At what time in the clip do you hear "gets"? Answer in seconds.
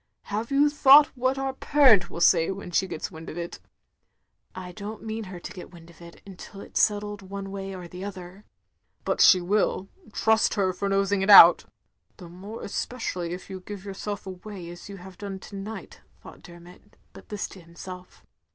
2.87-3.11